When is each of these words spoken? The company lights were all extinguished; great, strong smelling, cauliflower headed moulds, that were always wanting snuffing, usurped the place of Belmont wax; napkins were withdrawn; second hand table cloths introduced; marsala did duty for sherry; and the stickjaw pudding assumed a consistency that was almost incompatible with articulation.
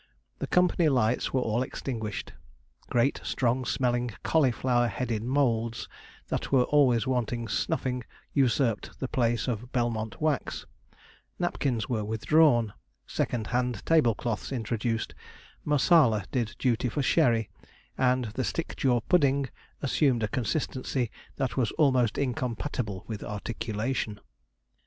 The 0.39 0.47
company 0.47 0.89
lights 0.89 1.31
were 1.31 1.41
all 1.41 1.61
extinguished; 1.61 2.33
great, 2.89 3.21
strong 3.23 3.65
smelling, 3.65 4.09
cauliflower 4.23 4.87
headed 4.87 5.21
moulds, 5.21 5.87
that 6.29 6.51
were 6.51 6.63
always 6.63 7.05
wanting 7.05 7.47
snuffing, 7.47 8.03
usurped 8.33 8.99
the 8.99 9.07
place 9.07 9.47
of 9.47 9.71
Belmont 9.71 10.19
wax; 10.19 10.65
napkins 11.37 11.87
were 11.87 12.03
withdrawn; 12.03 12.73
second 13.05 13.45
hand 13.53 13.85
table 13.85 14.15
cloths 14.15 14.51
introduced; 14.51 15.13
marsala 15.63 16.25
did 16.31 16.55
duty 16.57 16.89
for 16.89 17.03
sherry; 17.03 17.51
and 17.95 18.25
the 18.33 18.43
stickjaw 18.43 19.01
pudding 19.07 19.51
assumed 19.83 20.23
a 20.23 20.27
consistency 20.27 21.11
that 21.35 21.55
was 21.57 21.69
almost 21.73 22.17
incompatible 22.17 23.03
with 23.07 23.23
articulation. 23.23 24.19